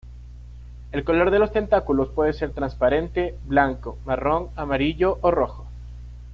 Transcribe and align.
El 0.91 1.03
color 1.03 1.29
de 1.29 1.37
los 1.37 1.51
tentáculos 1.53 2.09
puede 2.09 2.33
ser 2.33 2.53
transparente, 2.53 3.37
blanco, 3.45 3.99
marrón, 4.03 4.49
amarillo 4.55 5.19
o 5.21 5.29
rojo. 5.29 5.67